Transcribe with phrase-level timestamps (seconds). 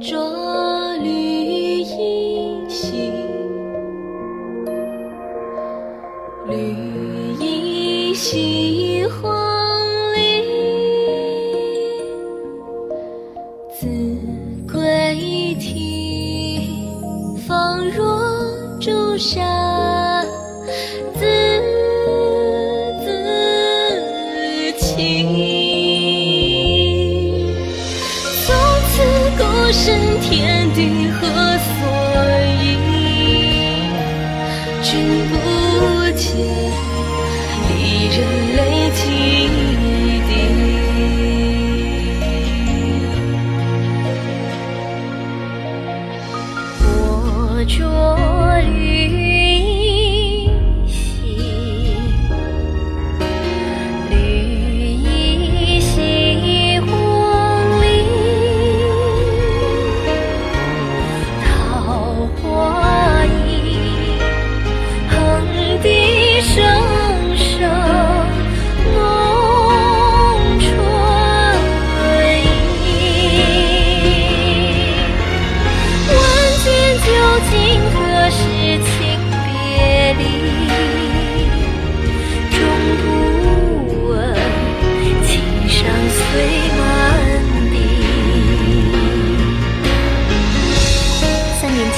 [0.00, 3.12] 着绿衣兮，
[6.48, 6.56] 绿
[7.40, 9.32] 衣兮黄
[10.14, 10.44] 鹂。
[13.80, 13.86] 子
[14.72, 16.68] 规啼，
[17.96, 18.00] 若
[18.80, 19.40] 朱砂。
[29.72, 31.58] 身天地何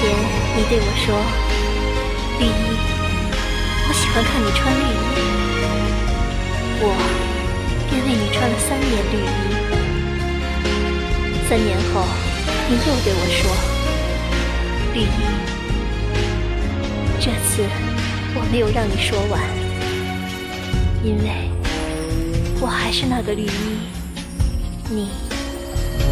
[0.00, 0.08] 前，
[0.56, 1.12] 你对我说
[2.40, 2.48] ：“绿衣，
[3.86, 4.98] 我喜欢看你穿绿衣。”
[6.80, 6.84] 我
[7.90, 9.28] 便为你穿了三年绿衣。
[11.46, 12.08] 三年后，
[12.70, 13.38] 你又对我说
[14.96, 15.04] ：“绿衣，
[17.20, 17.62] 这次
[18.34, 19.42] 我没有让你说完，
[21.04, 21.50] 因为
[22.58, 23.50] 我还是那个绿衣，
[24.88, 25.10] 你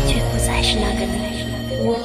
[0.06, 1.38] 却不再是那个你。”
[1.80, 1.96] 我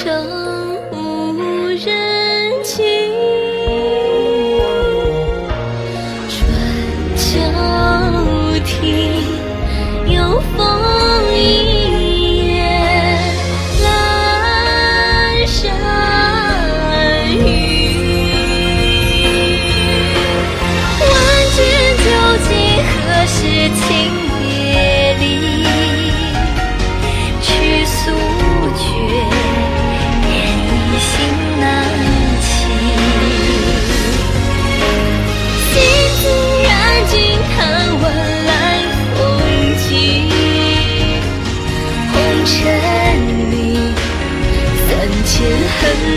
[0.00, 0.69] 一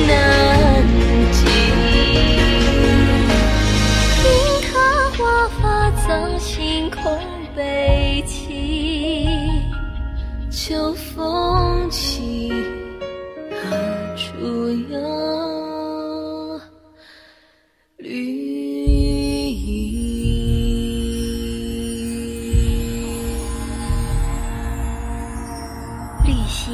[0.07, 0.11] 难
[1.31, 1.41] 尽。
[4.19, 4.23] 听
[4.71, 4.73] 他
[5.17, 5.21] 华
[5.61, 5.61] 发
[6.01, 7.01] 藏心空
[7.55, 9.61] 悲泣，
[10.49, 12.51] 秋风起，
[13.49, 13.61] 何
[14.15, 14.29] 处
[14.89, 14.93] 有
[17.97, 18.09] 绿
[19.53, 19.61] 衣？
[26.25, 26.71] 绿兮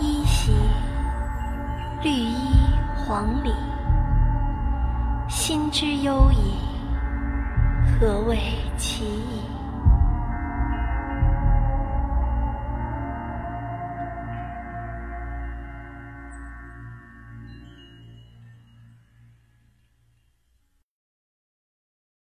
[0.00, 0.50] 衣兮，
[2.02, 2.39] 绿衣
[3.10, 3.52] 黄鹂。
[5.28, 6.54] 心之忧矣，
[7.98, 8.38] 何谓
[8.78, 9.42] 其矣？